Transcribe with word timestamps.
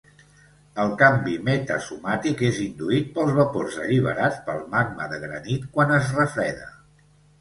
El 0.83 0.93
canvi 1.01 1.33
metasomàtic 1.49 2.41
és 2.49 2.61
induït 2.65 3.11
pels 3.19 3.37
vapors 3.41 3.77
alliberats 3.83 4.41
pel 4.49 4.65
magma 4.73 5.11
de 5.13 5.21
granit 5.27 5.69
quan 5.77 5.95
es 6.03 6.11
refreda. 6.21 6.71